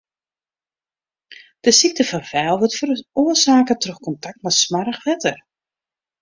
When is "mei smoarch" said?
4.43-5.01